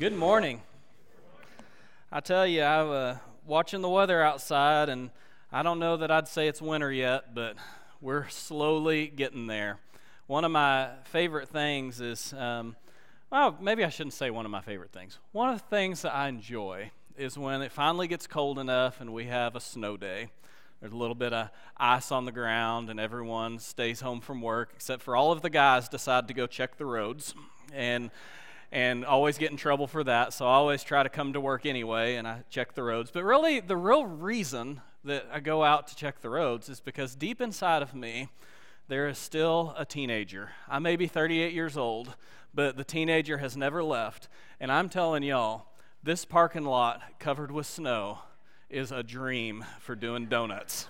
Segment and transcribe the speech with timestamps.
[0.00, 0.62] Good morning.
[2.10, 5.10] I tell you, I was uh, watching the weather outside, and
[5.52, 7.56] I don't know that I'd say it's winter yet, but
[8.00, 9.78] we're slowly getting there.
[10.26, 12.76] One of my favorite things is, um,
[13.30, 15.18] well, maybe I shouldn't say one of my favorite things.
[15.32, 19.12] One of the things that I enjoy is when it finally gets cold enough and
[19.12, 20.30] we have a snow day.
[20.80, 24.70] There's a little bit of ice on the ground, and everyone stays home from work,
[24.74, 27.34] except for all of the guys decide to go check the roads.
[27.70, 28.10] And
[28.72, 30.32] and always get in trouble for that.
[30.32, 33.10] So I always try to come to work anyway and I check the roads.
[33.10, 37.14] But really, the real reason that I go out to check the roads is because
[37.14, 38.28] deep inside of me,
[38.88, 40.50] there is still a teenager.
[40.68, 42.14] I may be 38 years old,
[42.52, 44.28] but the teenager has never left.
[44.58, 45.66] And I'm telling y'all,
[46.02, 48.18] this parking lot covered with snow
[48.68, 50.88] is a dream for doing donuts.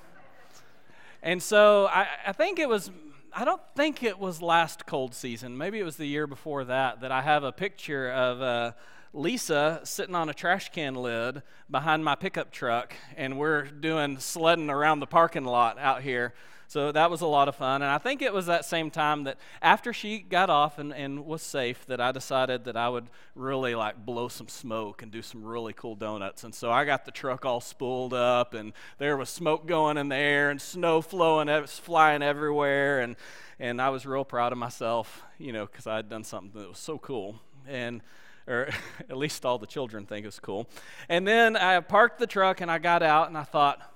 [1.23, 2.90] And so I, I think it was
[3.32, 5.56] I don't think it was last cold season.
[5.56, 8.72] Maybe it was the year before that that I have a picture of uh,
[9.12, 14.68] Lisa sitting on a trash can lid behind my pickup truck, and we're doing sledding
[14.68, 16.34] around the parking lot out here.
[16.71, 17.82] So that was a lot of fun.
[17.82, 21.27] And I think it was that same time that after she got off and, and
[21.27, 25.21] was safe that I decided that I would really like blow some smoke and do
[25.21, 26.45] some really cool donuts.
[26.45, 30.10] And so I got the truck all spooled up and there was smoke going in
[30.10, 33.01] the air and snow flowing, flying everywhere.
[33.01, 33.16] And,
[33.59, 36.68] and I was real proud of myself, you know, because I had done something that
[36.68, 37.40] was so cool.
[37.66, 38.01] And
[38.46, 38.68] or
[39.10, 40.68] at least all the children think it was cool.
[41.09, 43.90] And then I parked the truck and I got out and I thought,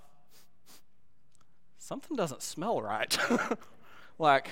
[1.85, 3.17] something doesn't smell right.
[4.19, 4.49] like,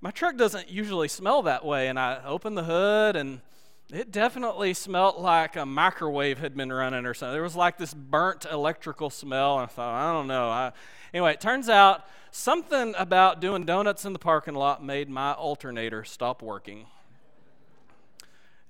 [0.00, 1.88] my truck doesn't usually smell that way.
[1.88, 3.40] And I opened the hood, and
[3.92, 7.32] it definitely smelled like a microwave had been running or something.
[7.32, 9.58] There was like this burnt electrical smell.
[9.58, 10.48] And I thought, I don't know.
[10.48, 10.72] I,
[11.12, 16.04] anyway, it turns out something about doing donuts in the parking lot made my alternator
[16.04, 16.86] stop working.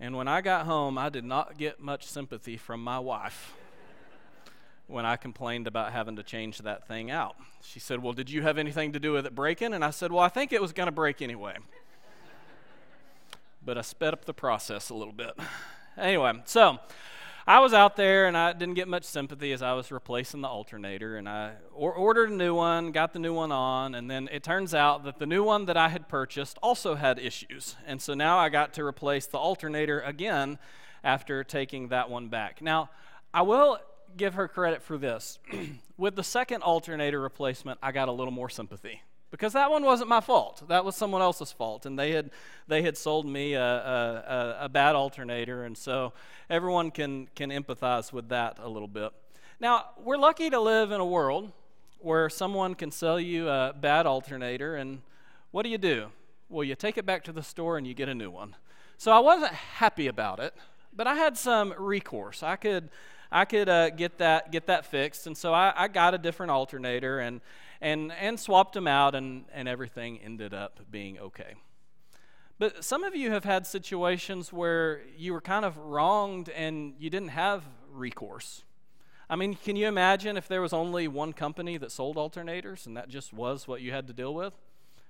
[0.01, 3.53] And when I got home, I did not get much sympathy from my wife
[4.87, 7.37] when I complained about having to change that thing out.
[7.63, 9.75] She said, Well, did you have anything to do with it breaking?
[9.75, 11.57] And I said, Well, I think it was going to break anyway.
[13.65, 15.33] but I sped up the process a little bit.
[15.99, 16.79] Anyway, so
[17.47, 20.49] I was out there and I didn't get much sympathy as I was replacing the
[20.49, 21.17] alternator.
[21.17, 24.43] And I or- ordered a new one, got the new one on, and then it
[24.43, 27.77] turns out that the new one that I had purchased also had issues.
[27.87, 30.59] And so now I got to replace the alternator again
[31.03, 32.61] after taking that one back.
[32.61, 32.91] Now,
[33.33, 33.79] I will
[34.17, 35.39] give her credit for this.
[35.99, 40.09] With the second alternator replacement, I got a little more sympathy because that one wasn't
[40.09, 40.63] my fault.
[40.69, 42.31] That was someone else's fault, and they had
[42.69, 46.13] they had sold me a, a, a, bad alternator, and so
[46.49, 49.13] everyone can can empathize with that a little bit.
[49.61, 51.53] Now we're lucky to live in a world
[51.99, 55.03] where someone can sell you a bad alternator, and
[55.51, 56.09] what do you do?
[56.49, 58.55] Well, you take it back to the store and you get a new one.
[58.99, 60.55] So I wasn't happy about it,
[60.95, 62.43] but I had some recourse.
[62.43, 62.89] I could
[63.31, 65.27] I could uh, get that get that fixed.
[65.27, 67.41] And so I, I got a different alternator and
[67.81, 71.55] and and swapped them out, and and everything ended up being okay.
[72.59, 77.11] But some of you have had situations where you were kind of wronged and you
[77.11, 78.63] didn't have recourse.
[79.29, 82.97] I mean, can you imagine if there was only one company that sold alternators and
[82.97, 84.55] that just was what you had to deal with?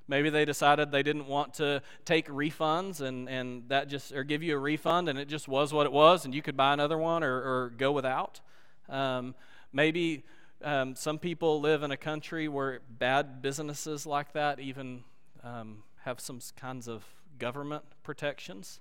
[0.09, 4.43] Maybe they decided they didn't want to take refunds and, and that just or give
[4.43, 6.97] you a refund and it just was what it was and you could buy another
[6.97, 8.41] one or, or go without.
[8.89, 9.35] Um,
[9.73, 10.25] maybe
[10.63, 15.03] um, some people live in a country where bad businesses like that even
[15.43, 17.05] um, have some kinds of
[17.39, 18.81] government protections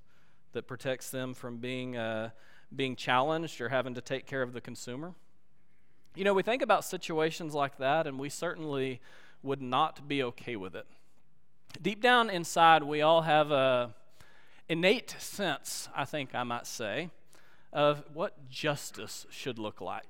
[0.54, 2.30] that protects them from being uh,
[2.76, 5.14] being challenged or having to take care of the consumer.
[6.16, 9.02] You know, we think about situations like that, and we certainly
[9.44, 10.88] would not be okay with it.
[11.82, 13.94] Deep down inside, we all have a
[14.68, 17.10] innate sense, I think I might say,
[17.72, 20.08] of what justice should look like.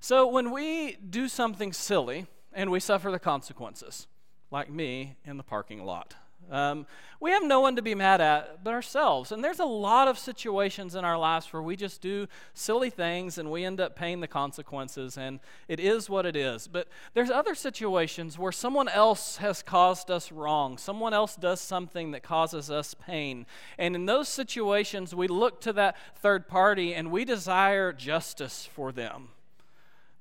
[0.00, 4.06] So when we do something silly and we suffer the consequences,
[4.50, 6.14] like me in the parking lot,
[6.50, 6.86] um,
[7.20, 9.30] we have no one to be mad at but ourselves.
[9.30, 13.38] And there's a lot of situations in our lives where we just do silly things
[13.38, 16.66] and we end up paying the consequences, and it is what it is.
[16.66, 22.10] But there's other situations where someone else has caused us wrong, someone else does something
[22.10, 23.46] that causes us pain.
[23.78, 28.92] And in those situations, we look to that third party and we desire justice for
[28.92, 29.28] them.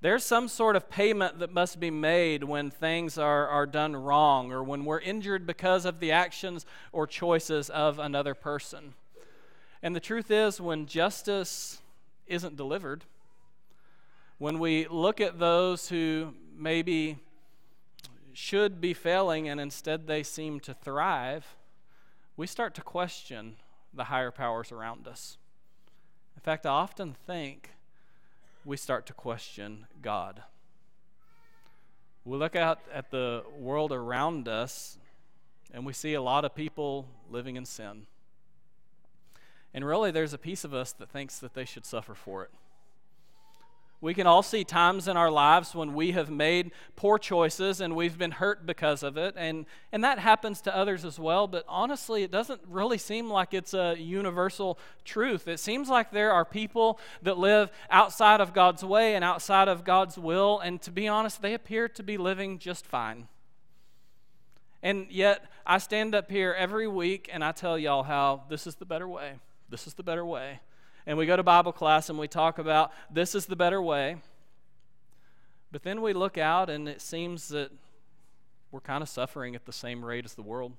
[0.01, 4.51] There's some sort of payment that must be made when things are, are done wrong
[4.51, 8.95] or when we're injured because of the actions or choices of another person.
[9.83, 11.81] And the truth is, when justice
[12.25, 13.03] isn't delivered,
[14.39, 17.19] when we look at those who maybe
[18.33, 21.55] should be failing and instead they seem to thrive,
[22.35, 23.57] we start to question
[23.93, 25.37] the higher powers around us.
[26.35, 27.69] In fact, I often think
[28.63, 30.43] we start to question God.
[32.23, 34.97] We look out at the world around us
[35.73, 38.05] and we see a lot of people living in sin.
[39.73, 42.51] And really, there's a piece of us that thinks that they should suffer for it.
[44.01, 47.95] We can all see times in our lives when we have made poor choices and
[47.95, 51.45] we've been hurt because of it, and, and that happens to others as well.
[51.45, 55.47] But honestly, it doesn't really seem like it's a universal truth.
[55.47, 59.83] It seems like there are people that live outside of God's way and outside of
[59.83, 63.27] God's will, and to be honest, they appear to be living just fine.
[64.81, 68.75] And yet, I stand up here every week and I tell y'all how this is
[68.75, 69.33] the better way.
[69.69, 70.59] This is the better way
[71.05, 74.17] and we go to Bible class and we talk about this is the better way.
[75.71, 77.71] But then we look out and it seems that
[78.71, 80.73] we're kind of suffering at the same rate as the world.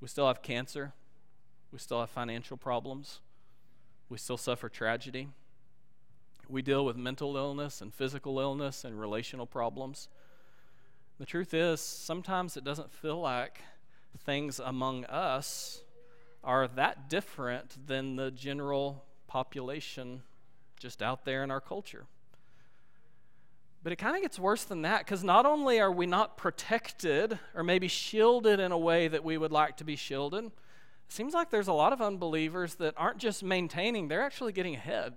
[0.00, 0.92] We still have cancer.
[1.72, 3.20] We still have financial problems.
[4.08, 5.28] We still suffer tragedy.
[6.48, 10.08] We deal with mental illness and physical illness and relational problems.
[11.18, 13.60] The truth is, sometimes it doesn't feel like
[14.18, 15.82] things among us
[16.44, 20.22] are that different than the general population
[20.78, 22.06] just out there in our culture.
[23.82, 27.38] But it kind of gets worse than that because not only are we not protected
[27.54, 30.52] or maybe shielded in a way that we would like to be shielded, it
[31.08, 35.12] seems like there's a lot of unbelievers that aren't just maintaining, they're actually getting ahead.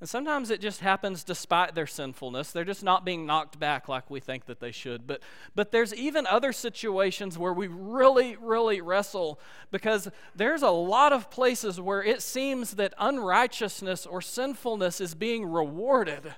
[0.00, 2.50] And sometimes it just happens despite their sinfulness.
[2.50, 5.06] They're just not being knocked back like we think that they should.
[5.06, 5.22] But,
[5.54, 11.30] but there's even other situations where we really, really wrestle because there's a lot of
[11.30, 16.34] places where it seems that unrighteousness or sinfulness is being rewarded.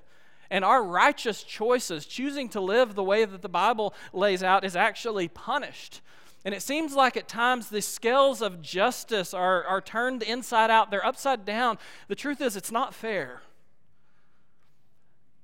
[0.51, 4.77] And our righteous choices, choosing to live the way that the Bible lays out, is
[4.77, 6.03] actually punished.
[6.45, 10.93] And it seems like at times the scales of justice are, are turned inside out,
[10.93, 11.79] they're upside down.
[12.07, 13.43] The truth is, it's not fair.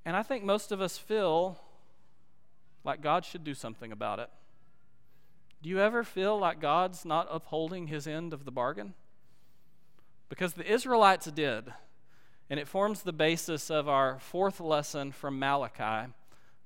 [0.04, 1.60] And I think most of us feel
[2.84, 4.28] like God should do something about it.
[5.62, 8.94] Do you ever feel like God's not upholding his end of the bargain?
[10.28, 11.72] Because the Israelites did.
[12.50, 16.12] And it forms the basis of our fourth lesson from Malachi,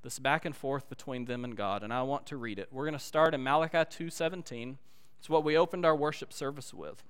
[0.03, 1.82] this back and forth between them and God.
[1.82, 2.69] And I want to read it.
[2.73, 4.79] We're going to start in Malachi 2:17.
[5.19, 7.03] It's what we opened our worship service with.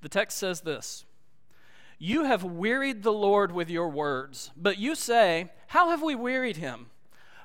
[0.00, 1.04] The text says this:
[1.98, 4.50] you have wearied the Lord with your words.
[4.56, 6.86] But you say, How have we wearied him?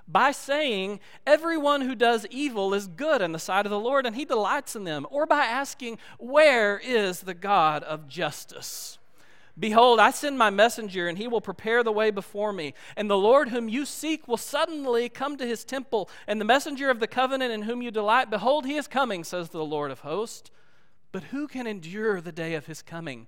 [0.07, 4.15] By saying, Everyone who does evil is good in the sight of the Lord, and
[4.15, 5.07] he delights in them.
[5.09, 8.97] Or by asking, Where is the God of justice?
[9.59, 12.73] Behold, I send my messenger, and he will prepare the way before me.
[12.95, 16.89] And the Lord whom you seek will suddenly come to his temple, and the messenger
[16.89, 19.99] of the covenant in whom you delight, behold, he is coming, says the Lord of
[19.99, 20.49] hosts.
[21.11, 23.27] But who can endure the day of his coming?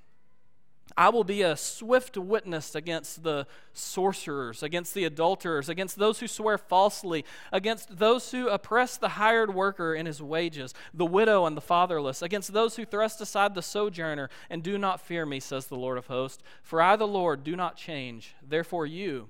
[0.97, 6.27] I will be a swift witness against the sorcerers, against the adulterers, against those who
[6.27, 11.55] swear falsely, against those who oppress the hired worker in his wages, the widow and
[11.55, 15.67] the fatherless, against those who thrust aside the sojourner and do not fear me, says
[15.67, 16.43] the Lord of hosts.
[16.61, 18.35] For I, the Lord, do not change.
[18.45, 19.29] Therefore, you,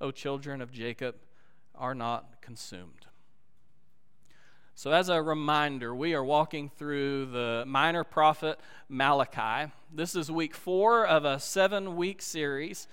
[0.00, 1.16] O children of Jacob,
[1.74, 3.06] are not consumed.
[4.80, 8.58] So, as a reminder, we are walking through the minor prophet
[8.88, 9.70] Malachi.
[9.94, 12.88] This is week four of a seven week series.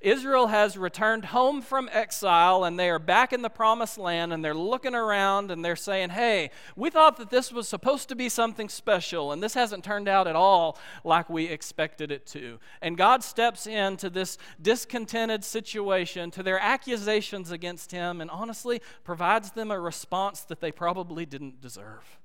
[0.00, 4.44] Israel has returned home from exile and they are back in the promised land and
[4.44, 8.28] they're looking around and they're saying, Hey, we thought that this was supposed to be
[8.28, 12.60] something special and this hasn't turned out at all like we expected it to.
[12.80, 19.50] And God steps into this discontented situation, to their accusations against Him, and honestly provides
[19.52, 22.17] them a response that they probably didn't deserve.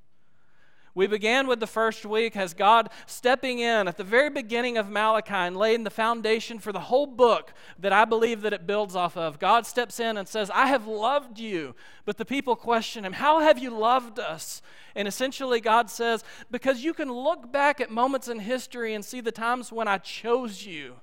[0.95, 4.91] We began with the first week as God stepping in at the very beginning of
[4.91, 8.95] Malachi and laying the foundation for the whole book that I believe that it builds
[8.95, 9.39] off of.
[9.39, 11.73] God steps in and says, I have loved you.
[12.05, 14.61] But the people question him, How have you loved us?
[14.95, 19.19] And essentially, God says, Because you can look back at moments in history and see
[19.19, 20.97] the times when I chose you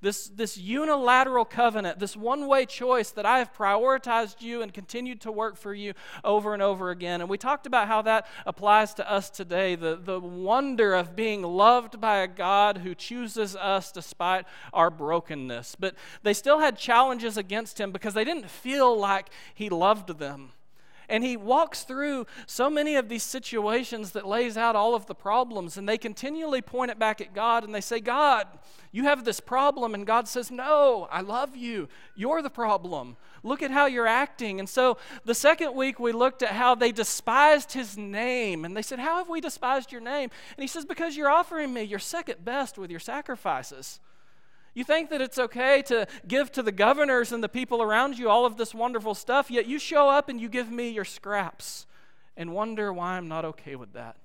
[0.00, 5.20] this, this unilateral covenant, this one way choice that I have prioritized you and continued
[5.22, 7.20] to work for you over and over again.
[7.20, 11.42] And we talked about how that applies to us today the, the wonder of being
[11.42, 15.76] loved by a God who chooses us despite our brokenness.
[15.78, 20.52] But they still had challenges against him because they didn't feel like he loved them.
[21.08, 25.14] And he walks through so many of these situations that lays out all of the
[25.14, 28.46] problems, and they continually point it back at God and they say, God,
[28.92, 29.94] you have this problem.
[29.94, 31.88] And God says, No, I love you.
[32.14, 33.16] You're the problem.
[33.42, 34.58] Look at how you're acting.
[34.58, 38.64] And so the second week, we looked at how they despised his name.
[38.64, 40.30] And they said, How have we despised your name?
[40.56, 44.00] And he says, Because you're offering me your second best with your sacrifices.
[44.76, 48.28] You think that it's okay to give to the governors and the people around you
[48.28, 51.86] all of this wonderful stuff, yet you show up and you give me your scraps
[52.36, 54.16] and wonder why I'm not okay with that.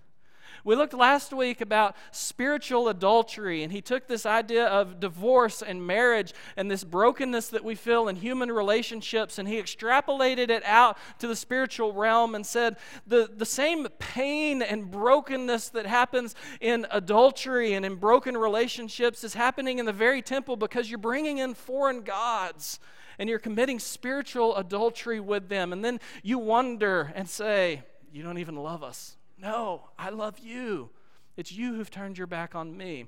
[0.64, 5.86] We looked last week about spiritual adultery, and he took this idea of divorce and
[5.86, 10.98] marriage and this brokenness that we feel in human relationships, and he extrapolated it out
[11.20, 12.78] to the spiritual realm and said
[13.08, 19.34] the, the same pain and brokenness that happens in adultery and in broken relationships is
[19.34, 22.80] happening in the very temple because you're bringing in foreign gods
[23.18, 25.74] and you're committing spiritual adultery with them.
[25.74, 29.18] And then you wonder and say, You don't even love us.
[29.42, 30.92] No, I love you.
[31.36, 33.08] It's you who've turned your back on me.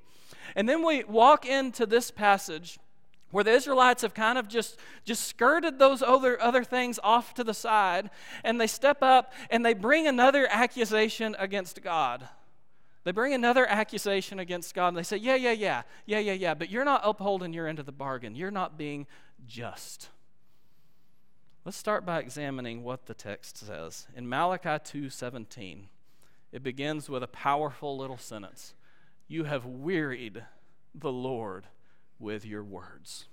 [0.56, 2.78] And then we walk into this passage
[3.30, 7.44] where the Israelites have kind of just, just skirted those other, other things off to
[7.44, 8.10] the side,
[8.42, 12.28] and they step up and they bring another accusation against God.
[13.04, 16.54] They bring another accusation against God, and they say, Yeah, yeah, yeah, yeah, yeah, yeah,
[16.54, 18.34] but you're not upholding your end of the bargain.
[18.34, 19.06] You're not being
[19.46, 20.08] just.
[21.64, 24.06] Let's start by examining what the text says.
[24.16, 25.88] In Malachi 2:17,
[26.54, 28.74] it begins with a powerful little sentence
[29.26, 30.44] You have wearied
[30.94, 31.64] the Lord
[32.20, 33.26] with your words.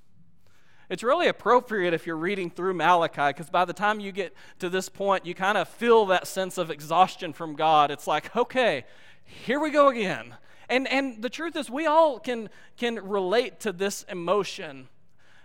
[0.90, 4.70] It's really appropriate if you're reading through Malachi because by the time you get to
[4.70, 7.92] this point, you kind of feel that sense of exhaustion from God.
[7.92, 8.86] It's like, okay,
[9.24, 10.36] here we go again.
[10.68, 14.88] And, and the truth is, we all can, can relate to this emotion.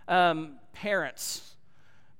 [0.08, 1.55] Um, parents,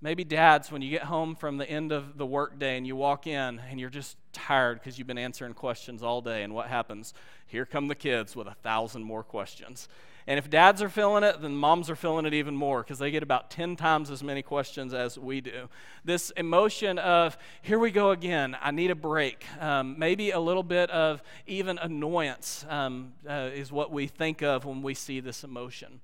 [0.02, 3.26] Maybe dads, when you get home from the end of the workday and you walk
[3.26, 7.14] in and you're just tired because you've been answering questions all day, and what happens?
[7.46, 9.88] Here come the kids with a thousand more questions.
[10.26, 13.12] And if dads are feeling it, then moms are feeling it even more because they
[13.12, 15.68] get about 10 times as many questions as we do.
[16.04, 19.46] This emotion of, here we go again, I need a break.
[19.60, 24.64] Um, maybe a little bit of even annoyance um, uh, is what we think of
[24.64, 26.00] when we see this emotion.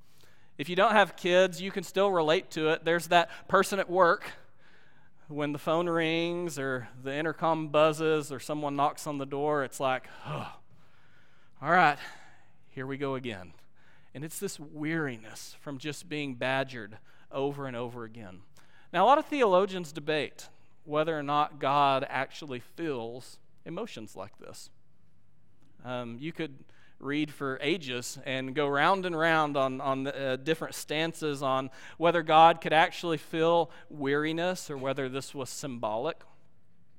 [0.59, 2.85] If you don't have kids, you can still relate to it.
[2.85, 4.33] There's that person at work
[5.33, 9.81] when the phone rings or the intercom buzzes or someone knocks on the door, it's
[9.81, 10.53] like, oh,
[11.61, 11.99] all right,
[12.71, 13.53] here we go again.
[14.15, 16.99] And it's this weariness from just being badgered
[17.31, 18.41] over and over again.
[18.93, 20.49] Now, a lot of theologians debate
[20.85, 24.69] whether or not God actually feels emotions like this.
[25.85, 26.53] Um, you could
[27.03, 32.23] read for ages and go round and round on, on uh, different stances on whether
[32.23, 36.21] God could actually feel weariness or whether this was symbolic.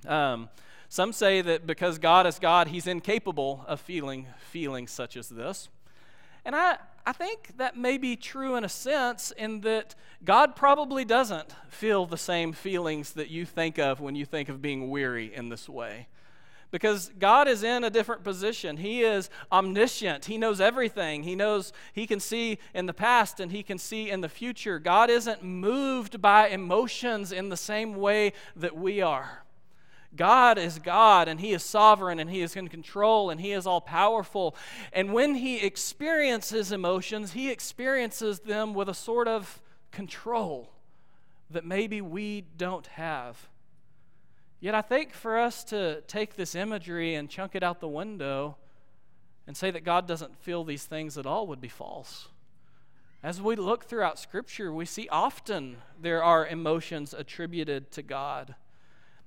[0.06, 0.50] Um,
[0.90, 5.70] some say that because God is God, he's incapable of feeling feelings such as this.
[6.46, 11.06] And I, I think that may be true in a sense, in that God probably
[11.06, 15.34] doesn't feel the same feelings that you think of when you think of being weary
[15.34, 16.08] in this way
[16.74, 18.78] because God is in a different position.
[18.78, 20.26] He is omniscient.
[20.26, 21.22] He knows everything.
[21.22, 24.80] He knows he can see in the past and he can see in the future.
[24.80, 29.44] God isn't moved by emotions in the same way that we are.
[30.16, 33.68] God is God and He is sovereign and He is in control and He is
[33.68, 34.56] all powerful.
[34.92, 39.62] And when He experiences emotions, He experiences them with a sort of
[39.92, 40.70] control
[41.52, 43.48] that maybe we don't have.
[44.64, 48.56] Yet I think for us to take this imagery and chunk it out the window
[49.46, 52.30] and say that God doesn't feel these things at all would be false.
[53.22, 58.56] As we look throughout Scripture, we see often there are emotions attributed to God.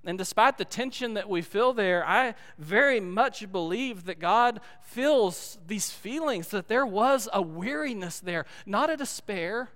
[0.07, 5.59] And despite the tension that we feel there, I very much believe that God feels
[5.67, 9.69] these feelings, that there was a weariness there, not a despair,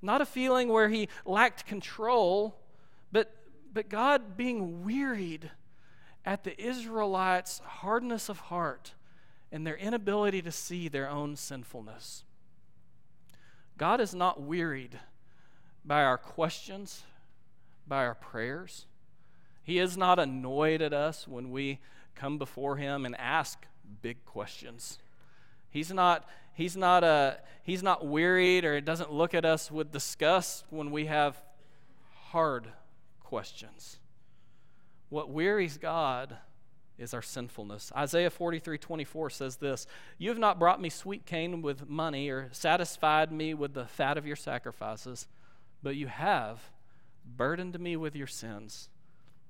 [0.00, 2.61] not a feeling where He lacked control,
[3.72, 5.50] but God being wearied
[6.24, 8.92] at the Israelites' hardness of heart
[9.50, 12.24] and their inability to see their own sinfulness.
[13.76, 14.98] God is not wearied
[15.84, 17.02] by our questions,
[17.86, 18.86] by our prayers.
[19.64, 21.80] He is not annoyed at us when we
[22.14, 23.66] come before Him and ask
[24.00, 24.98] big questions.
[25.70, 30.64] He's not he's not, uh, he's not wearied or doesn't look at us with disgust
[30.70, 31.40] when we have
[32.30, 32.68] hard
[33.32, 33.96] questions.
[35.08, 36.36] What wearies God
[36.98, 37.90] is our sinfulness.
[37.96, 39.86] Isaiah 43 24 says this
[40.18, 44.18] You have not brought me sweet cane with money or satisfied me with the fat
[44.18, 45.28] of your sacrifices,
[45.82, 46.60] but you have
[47.24, 48.90] burdened me with your sins.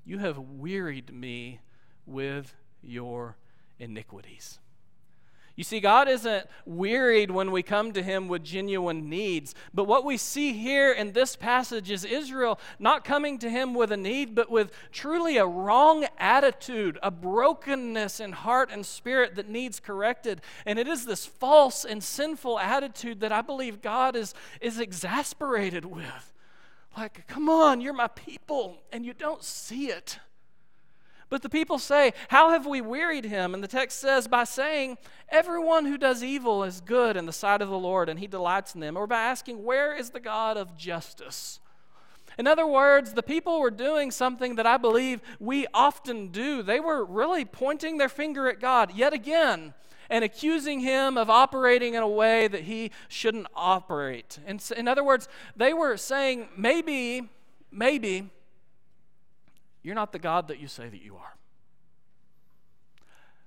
[0.05, 1.59] You have wearied me
[2.07, 3.37] with your
[3.81, 4.61] iniquities.
[5.55, 9.55] You see, God isn't wearied when we come to Him with genuine needs.
[9.75, 13.93] But what we see here in this passage is Israel not coming to Him with
[13.93, 19.49] a need, but with truly a wrong attitude, a brokenness in heart and spirit that
[19.49, 20.41] needs corrected.
[20.65, 24.33] And it is this false and sinful attitude that I believe God is,
[24.63, 26.33] is exasperated with.
[26.97, 30.19] Like, come on, you're my people, and you don't see it.
[31.33, 33.55] But the people say, How have we wearied him?
[33.55, 34.99] And the text says, By saying,
[35.31, 38.75] Everyone who does evil is good in the sight of the Lord, and he delights
[38.75, 38.99] in them.
[38.99, 41.59] Or by asking, Where is the God of justice?
[42.39, 46.63] In other words, the people were doing something that I believe we often do.
[46.63, 49.73] They were really pointing their finger at God yet again
[50.11, 54.39] and accusing him of operating in a way that he shouldn't operate.
[54.47, 57.31] And in other words, they were saying, maybe,
[57.71, 58.29] maybe
[59.83, 61.35] you're not the God that you say that you are.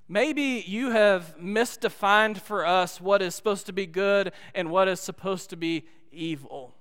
[0.08, 5.00] Maybe you have misdefined for us what is supposed to be good and what is
[5.00, 6.76] supposed to be evil.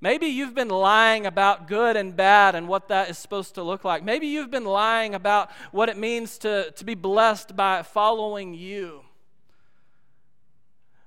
[0.00, 3.84] Maybe you've been lying about good and bad and what that is supposed to look
[3.84, 4.02] like.
[4.02, 9.02] Maybe you've been lying about what it means to, to be blessed by following you.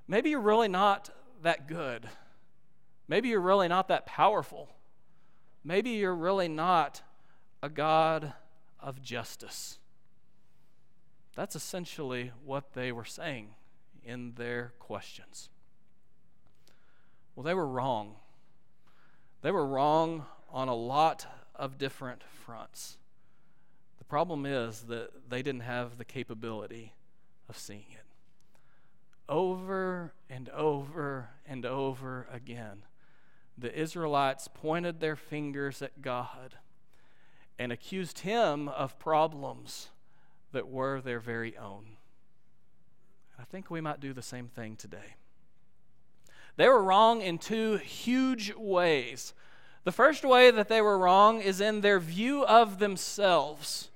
[0.06, 1.10] Maybe you're really not
[1.42, 2.08] that good.
[3.08, 4.68] Maybe you're really not that powerful.
[5.64, 7.02] Maybe you're really not
[7.64, 8.34] a God
[8.78, 9.78] of justice.
[11.34, 13.54] That's essentially what they were saying
[14.04, 15.48] in their questions.
[17.34, 18.16] Well, they were wrong.
[19.40, 22.98] They were wrong on a lot of different fronts.
[23.96, 26.92] The problem is that they didn't have the capability
[27.48, 28.04] of seeing it.
[29.26, 32.82] Over and over and over again,
[33.56, 36.56] the Israelites pointed their fingers at God
[37.58, 39.88] and accused him of problems
[40.52, 41.96] that were their very own.
[43.38, 45.16] I think we might do the same thing today.
[46.56, 49.34] They were wrong in two huge ways.
[49.84, 53.90] The first way that they were wrong is in their view of themselves.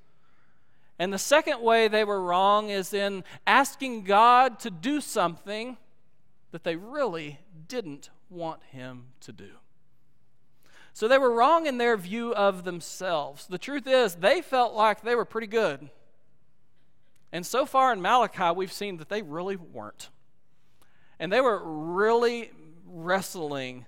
[0.99, 5.77] And the second way they were wrong is in asking God to do something
[6.51, 9.51] that they really didn't want Him to do.
[10.99, 13.47] So they were wrong in their view of themselves.
[13.47, 15.91] The truth is, they felt like they were pretty good.
[17.31, 20.11] And so far in Malachi, we've seen that they really weren't.
[21.21, 22.51] And they were really
[22.85, 23.87] wrestling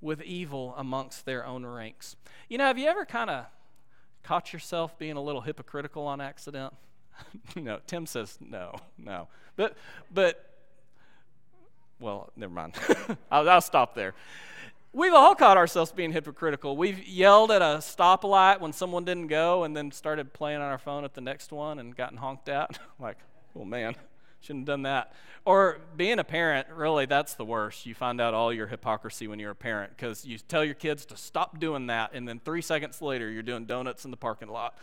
[0.00, 2.16] with evil amongst their own ranks.
[2.48, 3.46] You know, have you ever kind of
[4.24, 6.74] caught yourself being a little hypocritical on accident?
[7.54, 9.28] no, Tim says no, no.
[9.54, 9.76] But,
[10.12, 10.52] but,
[12.00, 12.74] well, never mind.
[13.30, 14.14] I'll, I'll stop there.
[14.92, 16.76] We've all caught ourselves being hypocritical.
[16.76, 20.78] We've yelled at a stoplight when someone didn't go and then started playing on our
[20.78, 22.76] phone at the next one and gotten honked at.
[22.98, 23.16] like,
[23.54, 23.94] oh man,
[24.40, 25.12] shouldn't have done that.
[25.44, 27.86] Or being a parent, really, that's the worst.
[27.86, 31.06] You find out all your hypocrisy when you're a parent because you tell your kids
[31.06, 34.48] to stop doing that, and then three seconds later, you're doing donuts in the parking
[34.48, 34.76] lot.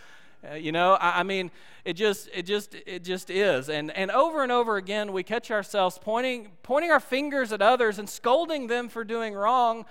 [0.44, 1.52] Uh, you know, I, I, mean,
[1.84, 3.70] it just, it just, it just is.
[3.70, 7.98] And and over and over again, we catch ourselves pointing, pointing our fingers at others
[7.98, 9.86] and scolding them for doing wrong,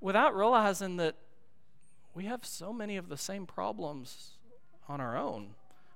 [0.00, 1.14] without realizing that
[2.14, 4.32] we have so many of the same problems
[4.88, 5.50] on our own.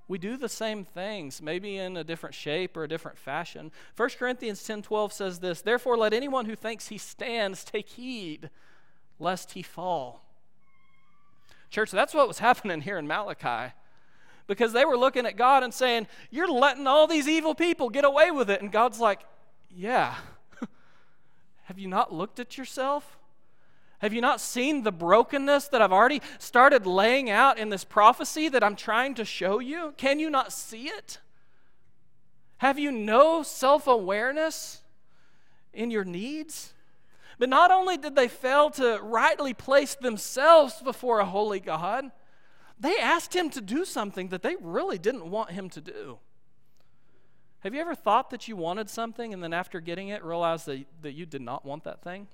[0.08, 3.72] We do the same things, maybe in a different shape or a different fashion.
[3.96, 8.50] 1 Corinthians 10:12 says this, "Therefore let anyone who thinks he stands take heed
[9.18, 10.22] lest he fall."
[11.70, 13.74] Church, that's what was happening here in Malachi
[14.46, 18.04] because they were looking at God and saying, You're letting all these evil people get
[18.04, 18.62] away with it.
[18.62, 19.20] And God's like,
[19.70, 20.14] Yeah.
[21.64, 23.16] Have you not looked at yourself?
[24.00, 28.48] Have you not seen the brokenness that I've already started laying out in this prophecy
[28.50, 29.94] that I'm trying to show you?
[29.96, 31.18] Can you not see it?
[32.58, 34.82] Have you no self awareness
[35.72, 36.72] in your needs?
[37.38, 42.10] But not only did they fail to rightly place themselves before a holy God,
[42.78, 46.18] they asked him to do something that they really didn't want him to do.
[47.60, 50.84] Have you ever thought that you wanted something and then after getting it realized that,
[51.02, 52.28] that you did not want that thing?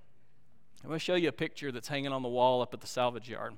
[0.83, 2.87] I'm going to show you a picture that's hanging on the wall up at the
[2.87, 3.55] salvage yard.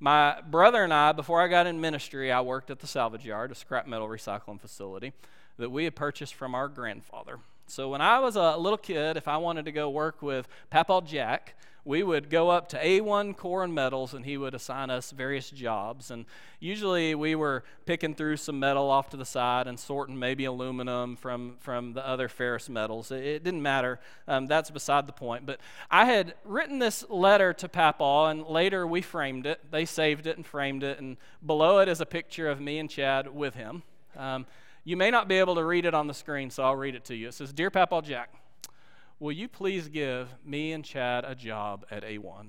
[0.00, 3.52] My brother and I, before I got in ministry, I worked at the salvage yard,
[3.52, 5.12] a scrap metal recycling facility
[5.58, 7.38] that we had purchased from our grandfather.
[7.66, 11.02] So when I was a little kid, if I wanted to go work with Papa
[11.04, 15.10] Jack, we would go up to A1 Core and Metals, and he would assign us
[15.10, 16.10] various jobs.
[16.10, 16.24] And
[16.58, 21.16] usually we were picking through some metal off to the side and sorting maybe aluminum
[21.16, 23.10] from, from the other ferrous metals.
[23.10, 24.00] It, it didn't matter.
[24.26, 25.44] Um, that's beside the point.
[25.44, 29.60] But I had written this letter to Papa, and later we framed it.
[29.70, 32.88] They saved it and framed it, and below it is a picture of me and
[32.88, 33.82] Chad with him.
[34.16, 34.46] Um,
[34.84, 37.04] you may not be able to read it on the screen, so I'll read it
[37.06, 37.28] to you.
[37.28, 38.30] It says, Dear Papa Jack,
[39.20, 42.48] Will you please give me and Chad a job at A1?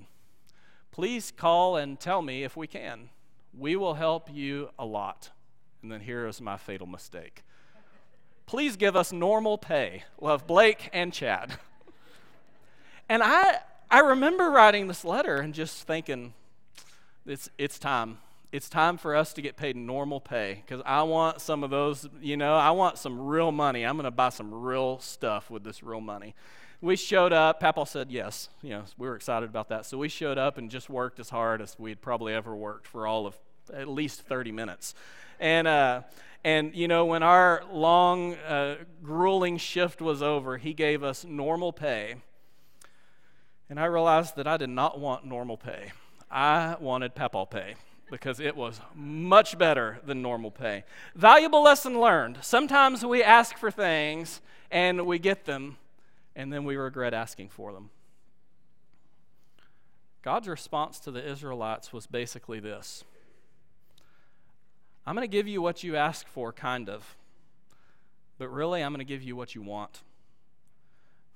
[0.92, 3.10] Please call and tell me if we can.
[3.58, 5.30] We will help you a lot.
[5.82, 7.44] And then here is my fatal mistake.
[8.48, 10.04] Please give us normal pay.
[10.20, 11.54] Love Blake and Chad.
[13.08, 13.60] And I,
[13.92, 16.34] I remember writing this letter and just thinking,
[17.24, 18.18] it's, it's time.
[18.56, 22.08] It's time for us to get paid normal pay because I want some of those,
[22.22, 23.86] you know, I want some real money.
[23.86, 26.36] I'm going to buy some real stuff with this real money
[26.82, 27.60] we showed up.
[27.60, 28.50] Papa said yes.
[28.62, 29.86] You know, we were excited about that.
[29.86, 33.08] So we showed up and just worked as hard as we'd probably ever worked for
[33.08, 33.36] all of
[33.74, 34.94] at least 30 minutes.
[35.40, 36.04] And, uh,
[36.44, 41.74] and you know, when our long, uh, grueling shift was over, he gave us normal
[41.74, 42.16] pay.
[43.70, 45.92] And I realized that I did not want normal pay.
[46.30, 47.76] I wanted Papa pay
[48.10, 50.84] because it was much better than normal pay.
[51.16, 52.38] Valuable lesson learned.
[52.42, 54.42] Sometimes we ask for things
[54.72, 55.78] and we get them,
[56.36, 57.90] and then we regret asking for them.
[60.22, 63.04] God's response to the Israelites was basically this
[65.06, 67.16] I'm going to give you what you ask for, kind of,
[68.40, 70.02] but really, I'm going to give you what you want.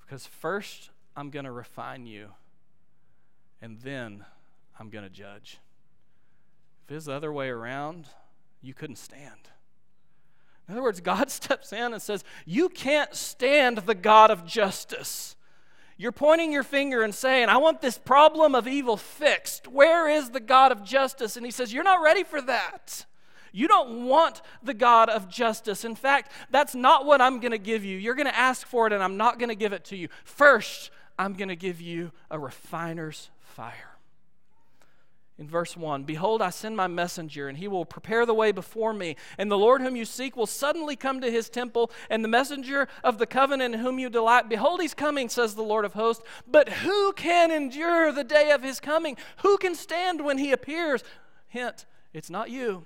[0.02, 2.30] Because first, I'm going to refine you,
[3.62, 4.26] and then
[4.80, 5.60] I'm going to judge.
[6.90, 8.08] If it's the other way around,
[8.64, 9.48] you couldn't stand.
[10.68, 15.36] In other words, God steps in and says, You can't stand the God of justice.
[15.98, 19.68] You're pointing your finger and saying, I want this problem of evil fixed.
[19.68, 21.38] Where is the God of justice?
[21.38, 23.06] And he says, You're not ready for that.
[23.52, 25.86] You don't want the God of justice.
[25.86, 28.00] In fact, that's not what I'm going to give you.
[28.00, 30.08] You're going to ask for it, and I'm not going to give it to you.
[30.24, 33.89] First, I'm going to give you a refiner's fire
[35.40, 38.94] in verse 1 Behold, I send my messenger, and he will prepare the way before
[38.94, 39.16] me.
[39.38, 42.88] And the Lord whom you seek will suddenly come to his temple, and the messenger
[43.04, 44.50] of the covenant in whom you delight.
[44.50, 46.24] Behold, he's coming, says the Lord of hosts.
[46.46, 49.18] But who can endure the day of his coming?
[49.38, 51.04] Who can stand when he appears?
[51.48, 52.86] Hint, it's not you.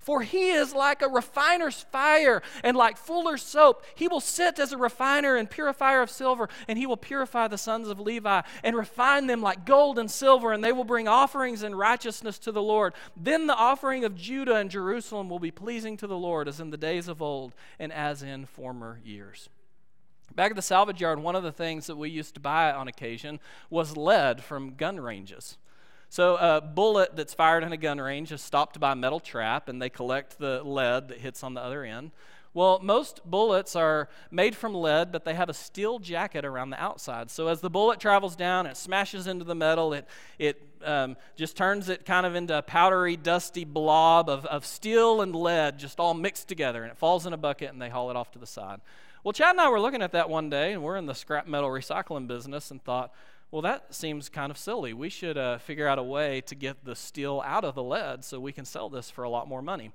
[0.00, 3.84] For he is like a refiner's fire and like fuller's soap.
[3.94, 7.58] He will sit as a refiner and purifier of silver, and he will purify the
[7.58, 11.62] sons of Levi and refine them like gold and silver, and they will bring offerings
[11.62, 12.94] in righteousness to the Lord.
[13.14, 16.70] Then the offering of Judah and Jerusalem will be pleasing to the Lord as in
[16.70, 19.50] the days of old and as in former years.
[20.34, 22.88] Back at the salvage yard, one of the things that we used to buy on
[22.88, 25.58] occasion was lead from gun ranges.
[26.12, 29.68] So, a bullet that's fired in a gun range is stopped by a metal trap,
[29.68, 32.10] and they collect the lead that hits on the other end.
[32.52, 36.82] Well, most bullets are made from lead, but they have a steel jacket around the
[36.82, 37.30] outside.
[37.30, 39.92] So as the bullet travels down, it smashes into the metal.
[39.92, 44.66] It, it um, just turns it kind of into a powdery, dusty blob of, of
[44.66, 46.82] steel and lead just all mixed together.
[46.82, 48.80] And it falls in a bucket, and they haul it off to the side.
[49.22, 51.46] Well, Chad and I were looking at that one day, and we're in the scrap
[51.46, 53.12] metal recycling business, and thought,
[53.50, 54.92] well, that seems kind of silly.
[54.92, 58.24] We should uh, figure out a way to get the steel out of the lead
[58.24, 59.90] so we can sell this for a lot more money.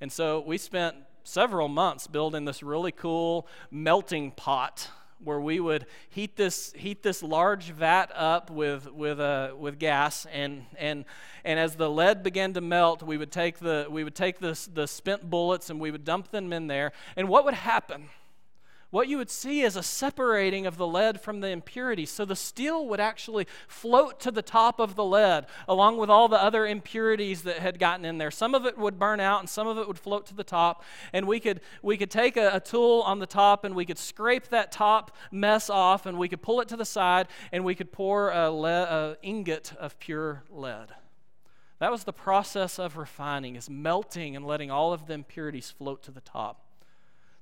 [0.00, 4.90] And so we spent several months building this really cool melting pot
[5.22, 10.26] where we would heat this heat this large vat up with with uh, with gas
[10.32, 11.04] and and
[11.44, 14.68] and as the lead began to melt we would take the we would take the
[14.72, 18.08] the spent bullets and we would dump them in there and what would happen
[18.90, 22.10] what you would see is a separating of the lead from the impurities.
[22.10, 26.26] So the steel would actually float to the top of the lead, along with all
[26.26, 28.30] the other impurities that had gotten in there.
[28.30, 30.84] Some of it would burn out, and some of it would float to the top.
[31.12, 33.98] And we could we could take a, a tool on the top, and we could
[33.98, 37.74] scrape that top mess off, and we could pull it to the side, and we
[37.74, 40.94] could pour a, a ingot of pure lead.
[41.78, 46.02] That was the process of refining, is melting and letting all of the impurities float
[46.04, 46.64] to the top.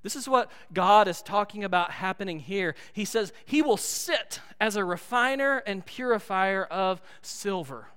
[0.07, 2.77] This is what God is talking about happening here.
[2.93, 7.89] He says he will sit as a refiner and purifier of silver.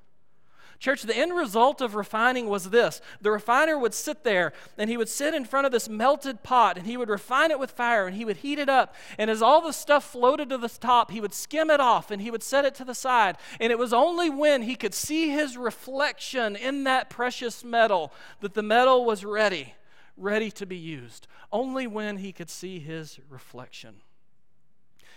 [0.79, 4.97] Church, the end result of refining was this the refiner would sit there and he
[4.97, 8.07] would sit in front of this melted pot and he would refine it with fire
[8.07, 8.95] and he would heat it up.
[9.19, 12.23] And as all the stuff floated to the top, he would skim it off and
[12.23, 13.37] he would set it to the side.
[13.59, 18.55] And it was only when he could see his reflection in that precious metal that
[18.55, 19.75] the metal was ready
[20.19, 23.95] ready to be used, only when he could see his reflection.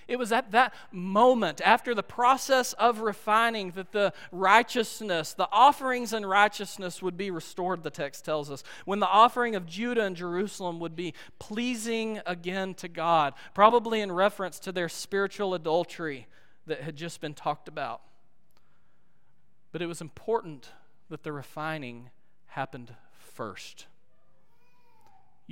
[0.09, 6.13] It was at that moment, after the process of refining, that the righteousness, the offerings
[6.13, 8.65] and righteousness would be restored, the text tells us.
[8.85, 14.11] When the offering of Judah and Jerusalem would be pleasing again to God, probably in
[14.11, 16.27] reference to their spiritual adultery
[16.67, 18.03] that had just been talked about.
[19.71, 20.69] But it was important
[21.11, 22.11] that the refining
[22.47, 23.87] happened first.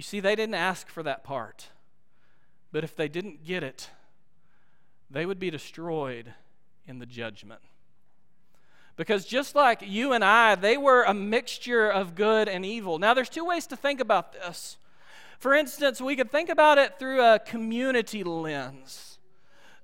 [0.00, 1.68] You see, they didn't ask for that part.
[2.72, 3.90] But if they didn't get it,
[5.10, 6.32] they would be destroyed
[6.86, 7.60] in the judgment.
[8.96, 12.98] Because just like you and I, they were a mixture of good and evil.
[12.98, 14.78] Now, there's two ways to think about this.
[15.38, 19.09] For instance, we could think about it through a community lens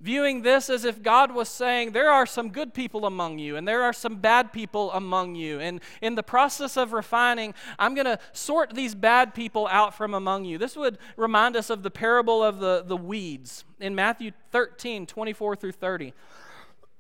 [0.01, 3.67] viewing this as if God was saying, There are some good people among you, and
[3.67, 5.61] there are some bad people among you.
[5.61, 10.15] And in the process of refining, I'm going to sort these bad people out from
[10.15, 10.59] among you.
[10.59, 15.57] This would remind us of the parable of the, the weeds in Matthew 13 24
[15.57, 16.13] through 30.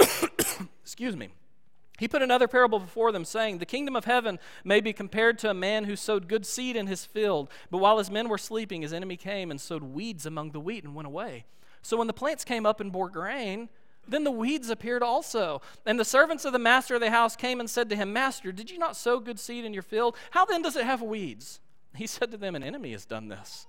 [0.82, 1.30] Excuse me.
[1.98, 5.50] He put another parable before them, saying, The kingdom of heaven may be compared to
[5.50, 8.82] a man who sowed good seed in his field, but while his men were sleeping,
[8.82, 11.46] his enemy came and sowed weeds among the wheat and went away.
[11.86, 13.68] So when the plants came up and bore grain,
[14.08, 15.62] then the weeds appeared also.
[15.84, 18.50] And the servants of the master of the house came and said to him, Master,
[18.50, 20.16] did you not sow good seed in your field?
[20.32, 21.60] How then does it have weeds?
[21.94, 23.66] He said to them, An enemy has done this.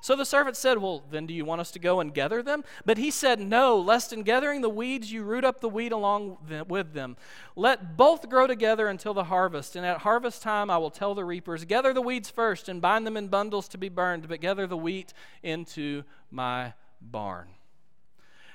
[0.00, 2.64] So the servant said, Well, then do you want us to go and gather them?
[2.86, 6.38] But he said, No, lest in gathering the weeds you root up the wheat along
[6.68, 7.16] with them.
[7.54, 9.74] Let both grow together until the harvest.
[9.76, 13.06] And at harvest time I will tell the reapers, Gather the weeds first and bind
[13.06, 17.48] them in bundles to be burned, but gather the wheat into my barn.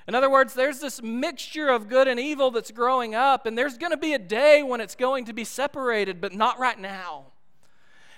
[0.06, 3.78] In other words, there's this mixture of good and evil that's growing up, and there's
[3.78, 7.26] going to be a day when it's going to be separated, but not right now.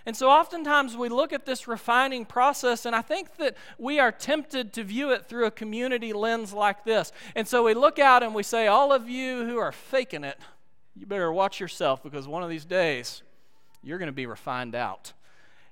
[0.05, 4.13] And so oftentimes we look at this refining process, and I think that we are
[4.13, 7.13] tempted to view it through a community lens like this.
[7.35, 10.39] And so we look out and we say, All of you who are faking it,
[10.95, 13.23] you better watch yourself because one of these days
[13.83, 15.13] you're going to be refined out.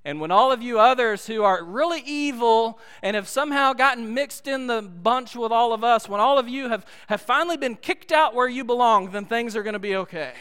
[0.05, 4.47] And when all of you others who are really evil and have somehow gotten mixed
[4.47, 7.75] in the bunch with all of us, when all of you have, have finally been
[7.75, 10.33] kicked out where you belong, then things are going to be okay.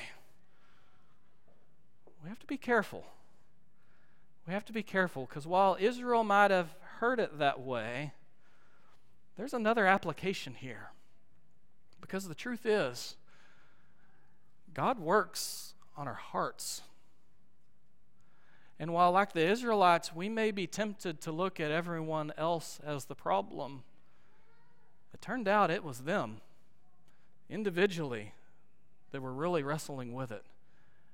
[2.21, 3.06] We have to be careful.
[4.45, 8.12] We have to be careful because while Israel might have heard it that way,
[9.38, 10.91] there's another application here.
[12.02, 13.15] Because the truth is,
[14.73, 16.82] God works on our hearts
[18.84, 23.06] and while, like the Israelites, we may be tempted to look at everyone else as
[23.06, 23.84] the problem,
[25.13, 26.41] it turned out it was them
[27.50, 28.34] individually
[29.13, 30.43] that were really wrestling with it.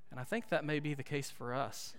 [0.09, 1.93] And I think that may be the case for us.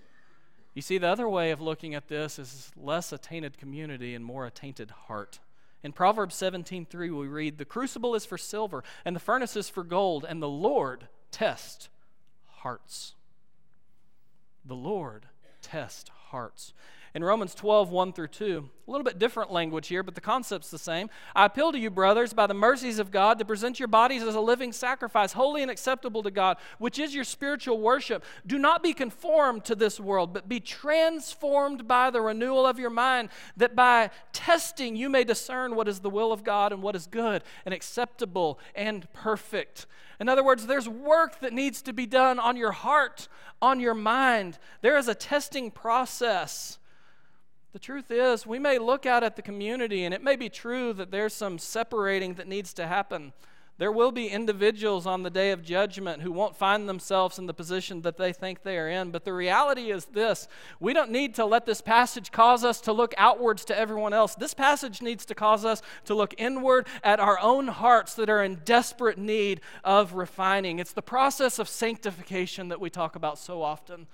[0.74, 4.24] You see, the other way of looking at this is less a tainted community and
[4.24, 5.38] more a tainted heart.
[5.84, 9.84] In Proverbs 17:3 we read, "The crucible is for silver, and the furnace is for
[9.84, 11.88] gold, and the Lord tests
[12.46, 13.14] hearts."
[14.64, 15.28] The Lord
[15.62, 16.72] test hearts.
[17.12, 20.70] In Romans 12, 1 through 2, a little bit different language here, but the concept's
[20.70, 21.10] the same.
[21.34, 24.36] I appeal to you, brothers, by the mercies of God, to present your bodies as
[24.36, 28.24] a living sacrifice, holy and acceptable to God, which is your spiritual worship.
[28.46, 32.90] Do not be conformed to this world, but be transformed by the renewal of your
[32.90, 36.96] mind, that by testing you may discern what is the will of God and what
[36.96, 39.86] is good and acceptable and perfect.
[40.18, 43.28] In other words, there's work that needs to be done on your heart,
[43.62, 44.58] on your mind.
[44.80, 46.78] There is a testing process.
[47.72, 50.92] The truth is, we may look out at the community and it may be true
[50.94, 53.32] that there's some separating that needs to happen.
[53.78, 57.54] There will be individuals on the day of judgment who won't find themselves in the
[57.54, 59.10] position that they think they are in.
[59.10, 60.48] But the reality is this
[60.80, 64.34] we don't need to let this passage cause us to look outwards to everyone else.
[64.34, 68.42] This passage needs to cause us to look inward at our own hearts that are
[68.42, 70.78] in desperate need of refining.
[70.78, 74.08] It's the process of sanctification that we talk about so often.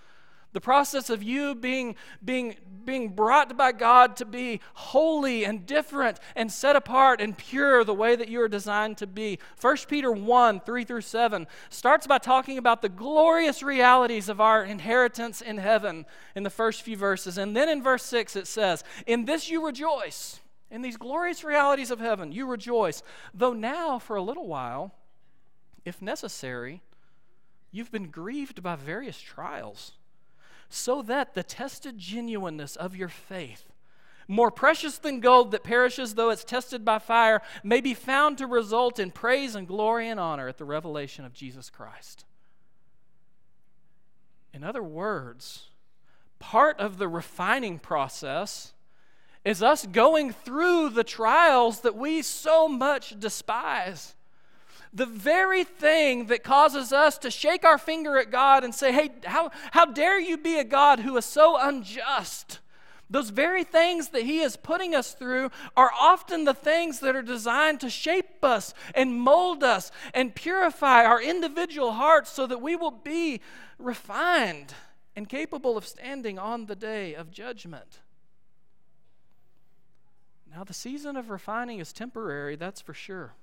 [0.56, 6.18] The process of you being, being, being brought by God to be holy and different
[6.34, 9.38] and set apart and pure the way that you are designed to be.
[9.60, 14.64] 1 Peter 1 3 through 7 starts by talking about the glorious realities of our
[14.64, 17.36] inheritance in heaven in the first few verses.
[17.36, 20.40] And then in verse 6 it says, In this you rejoice.
[20.70, 23.02] In these glorious realities of heaven, you rejoice.
[23.34, 24.94] Though now, for a little while,
[25.84, 26.80] if necessary,
[27.70, 29.92] you've been grieved by various trials
[30.68, 33.64] so that the tested genuineness of your faith,
[34.28, 38.46] more precious than gold that perishes though it's tested by fire, may be found to
[38.46, 42.24] result in praise and glory and honor at the revelation of Jesus Christ.
[44.52, 45.68] In other words,
[46.38, 48.72] part of the refining process
[49.44, 54.14] is us going through the trials that we so much despise.
[54.96, 59.10] The very thing that causes us to shake our finger at God and say, Hey,
[59.26, 62.60] how, how dare you be a God who is so unjust?
[63.10, 67.20] Those very things that He is putting us through are often the things that are
[67.20, 72.74] designed to shape us and mold us and purify our individual hearts so that we
[72.74, 73.42] will be
[73.78, 74.72] refined
[75.14, 78.00] and capable of standing on the day of judgment.
[80.50, 83.34] Now, the season of refining is temporary, that's for sure.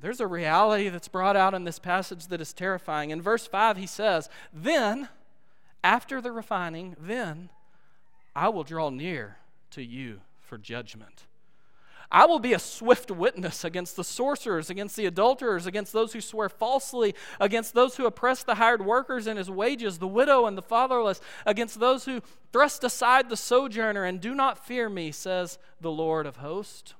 [0.00, 3.10] There's a reality that's brought out in this passage that is terrifying.
[3.10, 5.08] In verse 5, he says, Then,
[5.82, 7.50] after the refining, then
[8.34, 9.38] I will draw near
[9.72, 11.24] to you for judgment.
[12.10, 16.22] I will be a swift witness against the sorcerers, against the adulterers, against those who
[16.22, 20.56] swear falsely, against those who oppress the hired workers and his wages, the widow and
[20.56, 25.58] the fatherless, against those who thrust aside the sojourner and do not fear me, says
[25.82, 26.94] the Lord of hosts.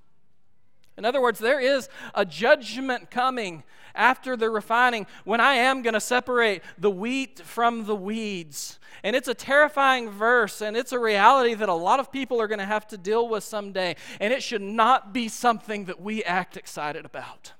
[0.99, 3.63] In other words, there is a judgment coming
[3.95, 8.81] after the refining when I am going to separate the wheat from the weeds.
[9.05, 12.49] And it's a terrifying verse, and it's a reality that a lot of people are
[12.49, 13.95] going to have to deal with someday.
[14.19, 17.53] And it should not be something that we act excited about.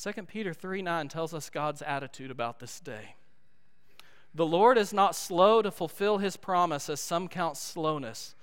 [0.00, 3.16] 2 Peter 3 9 tells us God's attitude about this day.
[4.32, 8.36] The Lord is not slow to fulfill his promise, as some count slowness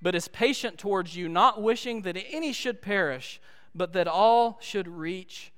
[0.00, 3.40] but is patient towards you, not wishing that any should perish,
[3.74, 5.52] but that all should reach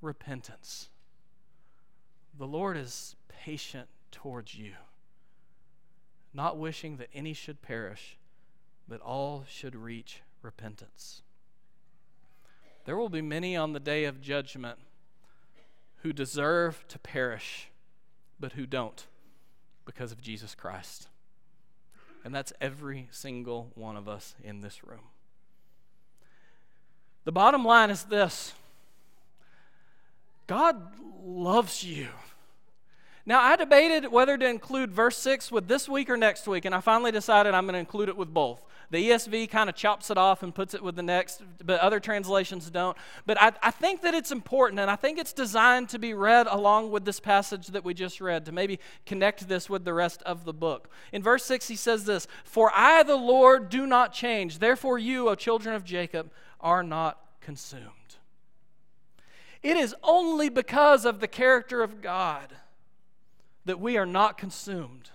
[0.00, 0.88] repentance.
[2.38, 4.72] The Lord is patient towards you,
[6.32, 8.16] not wishing that any should perish,
[8.88, 11.22] but all should reach repentance.
[12.84, 14.78] There will be many on the day of judgment
[16.02, 17.68] who deserve to perish,
[18.38, 19.06] but who don't
[19.84, 21.09] because of Jesus Christ
[22.24, 25.08] and that's every single one of us in this room.
[27.24, 28.54] The bottom line is this
[30.46, 30.80] God
[31.22, 32.08] loves you.
[33.26, 36.74] Now, I debated whether to include verse 6 with this week or next week, and
[36.74, 38.62] I finally decided I'm going to include it with both.
[38.90, 42.00] The ESV kind of chops it off and puts it with the next, but other
[42.00, 42.96] translations don't.
[43.24, 46.48] But I, I think that it's important, and I think it's designed to be read
[46.48, 50.22] along with this passage that we just read to maybe connect this with the rest
[50.22, 50.90] of the book.
[51.12, 54.58] In verse 6, he says this For I, the Lord, do not change.
[54.58, 57.84] Therefore, you, O children of Jacob, are not consumed.
[59.62, 62.56] It is only because of the character of God
[63.64, 65.10] that we are not consumed.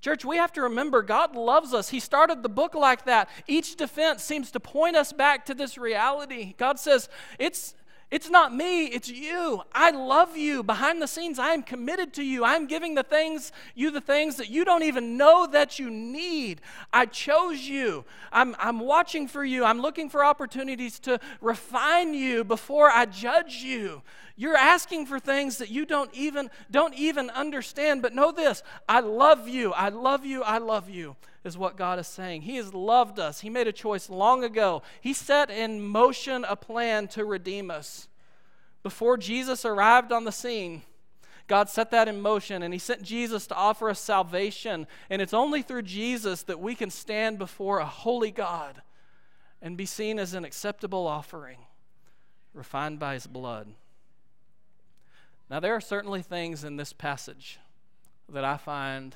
[0.00, 1.90] Church, we have to remember God loves us.
[1.90, 3.28] He started the book like that.
[3.46, 6.54] Each defense seems to point us back to this reality.
[6.58, 7.08] God says,
[7.38, 7.74] It's
[8.12, 9.62] it's not me, it's you.
[9.72, 10.62] I love you.
[10.62, 12.44] Behind the scenes, I am committed to you.
[12.44, 16.60] I'm giving the things, you the things that you don't even know that you need.
[16.92, 18.04] I chose you.
[18.30, 19.64] I'm, I'm watching for you.
[19.64, 24.02] I'm looking for opportunities to refine you before I judge you.
[24.36, 28.62] You're asking for things that you don't even don't even understand, but know this.
[28.86, 29.72] I love you.
[29.72, 30.42] I love you.
[30.42, 32.42] I love you is what God is saying.
[32.42, 33.40] He has loved us.
[33.40, 34.82] He made a choice long ago.
[35.00, 38.08] He set in motion a plan to redeem us.
[38.82, 40.82] Before Jesus arrived on the scene,
[41.48, 44.86] God set that in motion and He sent Jesus to offer us salvation.
[45.10, 48.82] And it's only through Jesus that we can stand before a holy God
[49.60, 51.58] and be seen as an acceptable offering,
[52.54, 53.68] refined by His blood.
[55.50, 57.58] Now, there are certainly things in this passage
[58.28, 59.14] that I find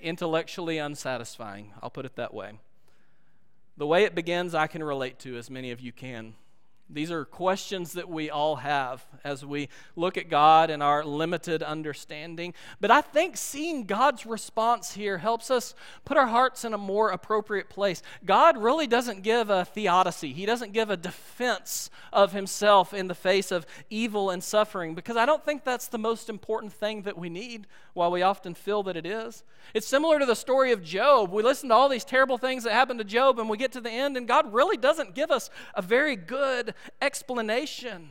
[0.00, 1.72] intellectually unsatisfying.
[1.82, 2.58] I'll put it that way.
[3.76, 6.34] The way it begins, I can relate to, as many of you can.
[6.92, 11.62] These are questions that we all have as we look at God and our limited
[11.62, 12.52] understanding.
[12.80, 15.74] But I think seeing God's response here helps us
[16.04, 18.02] put our hearts in a more appropriate place.
[18.24, 23.14] God really doesn't give a theodicy, He doesn't give a defense of Himself in the
[23.14, 27.16] face of evil and suffering, because I don't think that's the most important thing that
[27.16, 29.44] we need, while we often feel that it is.
[29.74, 31.30] It's similar to the story of Job.
[31.30, 33.80] We listen to all these terrible things that happened to Job, and we get to
[33.80, 38.10] the end, and God really doesn't give us a very good explanation.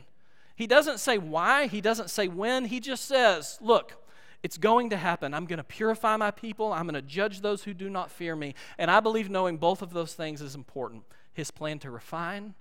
[0.56, 3.96] He doesn't say why, he doesn't say when, he just says, Look,
[4.42, 5.34] it's going to happen.
[5.34, 6.72] I'm going to purify my people.
[6.72, 8.54] I'm going to judge those who do not fear me.
[8.78, 12.54] And I believe knowing both of those things is important his plan to refine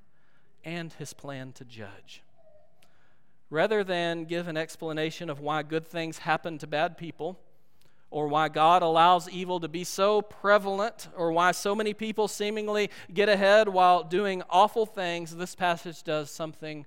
[0.63, 2.21] and his plan to judge.
[3.49, 7.39] Rather than give an explanation of why good things happen to bad people,
[8.11, 12.89] or why God allows evil to be so prevalent, or why so many people seemingly
[13.13, 16.85] get ahead while doing awful things, this passage does something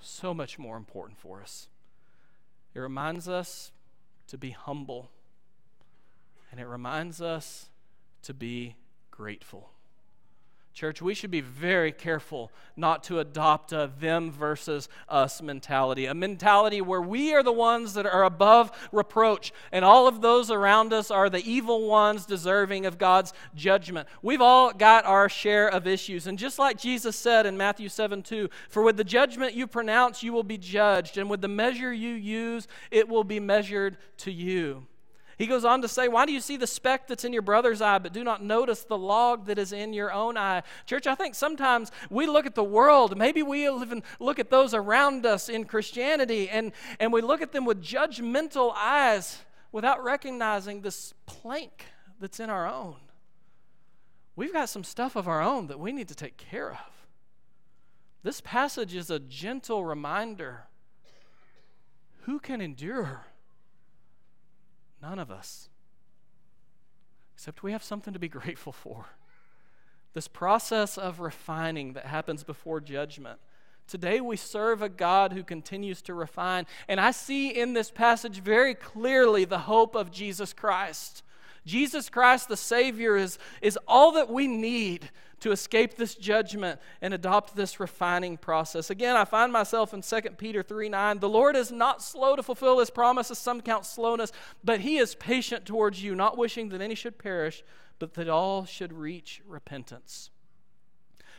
[0.00, 1.68] so much more important for us.
[2.74, 3.70] It reminds us
[4.28, 5.10] to be humble,
[6.50, 7.68] and it reminds us
[8.22, 8.76] to be
[9.10, 9.70] grateful.
[10.74, 16.14] Church, we should be very careful not to adopt a them versus us mentality, a
[16.14, 20.94] mentality where we are the ones that are above reproach, and all of those around
[20.94, 24.08] us are the evil ones deserving of God's judgment.
[24.22, 28.22] We've all got our share of issues, and just like Jesus said in Matthew 7
[28.22, 31.92] 2, for with the judgment you pronounce, you will be judged, and with the measure
[31.92, 34.86] you use, it will be measured to you.
[35.42, 37.82] He goes on to say, Why do you see the speck that's in your brother's
[37.82, 40.62] eye, but do not notice the log that is in your own eye?
[40.86, 44.72] Church, I think sometimes we look at the world, maybe we even look at those
[44.72, 46.70] around us in Christianity, and,
[47.00, 49.40] and we look at them with judgmental eyes
[49.72, 51.86] without recognizing this plank
[52.20, 52.98] that's in our own.
[54.36, 57.06] We've got some stuff of our own that we need to take care of.
[58.22, 60.68] This passage is a gentle reminder
[62.26, 63.26] who can endure?
[65.02, 65.68] None of us.
[67.34, 69.06] Except we have something to be grateful for.
[70.14, 73.40] This process of refining that happens before judgment.
[73.88, 76.66] Today we serve a God who continues to refine.
[76.86, 81.22] And I see in this passage very clearly the hope of Jesus Christ.
[81.66, 85.10] Jesus Christ, the Savior, is, is all that we need
[85.42, 88.90] to escape this judgment and adopt this refining process.
[88.90, 91.18] Again, I find myself in 2 Peter 3 9.
[91.18, 94.32] The Lord is not slow to fulfill his promises, some count slowness,
[94.62, 97.64] but he is patient towards you, not wishing that any should perish,
[97.98, 100.30] but that all should reach repentance.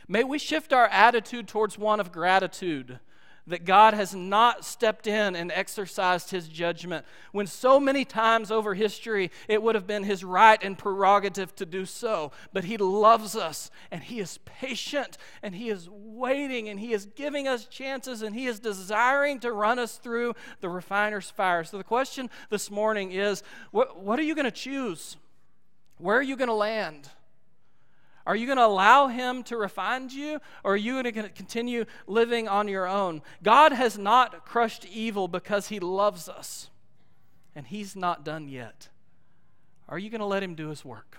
[0.06, 3.00] May we shift our attitude towards one of gratitude
[3.46, 8.74] that God has not stepped in and exercised his judgment when so many times over
[8.74, 12.32] history it would have been his right and prerogative to do so.
[12.52, 17.06] But he loves us and he is patient and he is waiting and he is
[17.06, 21.64] giving us chances and he is desiring to run us through the refiner's fire.
[21.64, 25.16] So the question this morning is what, what are you going to choose?
[25.98, 27.08] Where are you going to land?
[28.26, 31.84] Are you going to allow Him to refine you, or are you going to continue
[32.06, 33.22] living on your own?
[33.42, 36.70] God has not crushed evil because He loves us,
[37.54, 38.88] and He's not done yet.
[39.88, 41.18] Are you going to let Him do His work?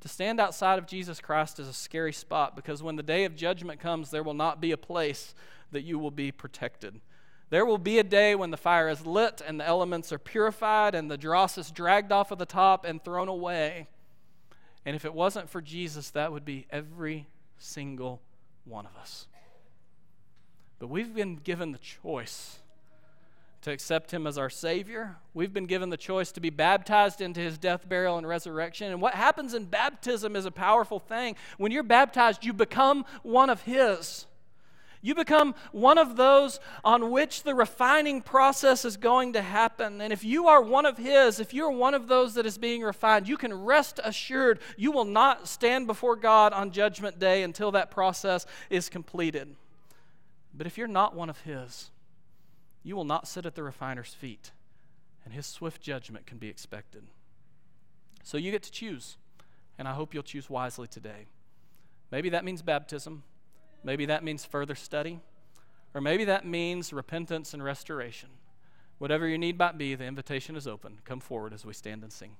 [0.00, 3.34] To stand outside of Jesus Christ is a scary spot because when the day of
[3.34, 5.34] judgment comes, there will not be a place
[5.72, 7.00] that you will be protected.
[7.50, 10.94] There will be a day when the fire is lit and the elements are purified
[10.94, 13.88] and the dross is dragged off of the top and thrown away.
[14.84, 17.26] And if it wasn't for Jesus, that would be every
[17.58, 18.20] single
[18.64, 19.26] one of us.
[20.78, 22.58] But we've been given the choice
[23.62, 25.16] to accept him as our Savior.
[25.34, 28.92] We've been given the choice to be baptized into his death, burial, and resurrection.
[28.92, 31.34] And what happens in baptism is a powerful thing.
[31.56, 34.26] When you're baptized, you become one of his.
[35.00, 40.00] You become one of those on which the refining process is going to happen.
[40.00, 42.82] And if you are one of His, if you're one of those that is being
[42.82, 47.70] refined, you can rest assured you will not stand before God on Judgment Day until
[47.72, 49.54] that process is completed.
[50.52, 51.90] But if you're not one of His,
[52.82, 54.50] you will not sit at the refiner's feet,
[55.24, 57.04] and His swift judgment can be expected.
[58.24, 59.16] So you get to choose,
[59.78, 61.26] and I hope you'll choose wisely today.
[62.10, 63.22] Maybe that means baptism.
[63.84, 65.20] Maybe that means further study,
[65.94, 68.30] or maybe that means repentance and restoration.
[68.98, 70.98] Whatever your need might be, the invitation is open.
[71.04, 72.36] Come forward as we stand and sing.